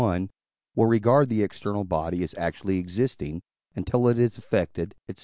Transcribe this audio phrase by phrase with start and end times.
[0.75, 3.39] will regard the external body as actually existing,
[3.75, 5.13] until it is affected, &c.